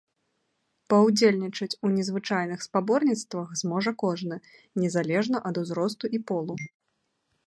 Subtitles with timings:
[0.91, 4.35] Паўдзельнічаць у незвычайных спаборніцтвах зможа кожны,
[4.85, 6.55] незалежна ад узросту і полу.